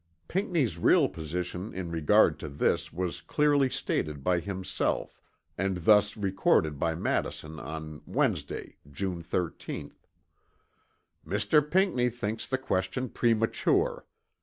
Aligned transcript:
Pinckney's 0.27 0.79
real 0.79 1.07
position 1.07 1.75
in 1.75 1.91
regard 1.91 2.39
to 2.39 2.49
this 2.49 2.91
was 2.91 3.21
clearly 3.21 3.69
stated 3.69 4.23
by 4.23 4.39
himself 4.39 5.21
and 5.59 5.77
thus 5.85 6.17
recorded 6.17 6.79
by 6.79 6.95
Madison 6.95 7.59
on 7.59 8.01
Wednesday, 8.07 8.77
June 8.89 9.21
13th; 9.21 10.07
"Mr. 11.23 11.61
Pinckney 11.69 12.09
thinks 12.09 12.47
the 12.47 12.57
question 12.57 13.09
premature. 13.09 14.07